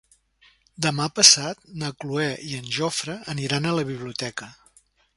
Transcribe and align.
Demà 0.85 1.05
passat 1.19 1.61
na 1.83 1.93
Cloè 2.05 2.27
i 2.49 2.59
en 2.63 2.75
Jofre 2.79 3.21
aniran 3.37 3.69
a 3.73 3.79
la 3.81 3.89
biblioteca. 3.95 4.53